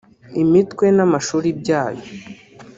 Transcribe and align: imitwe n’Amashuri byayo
imitwe 0.41 0.85
n’Amashuri 0.95 1.47
byayo 1.59 2.05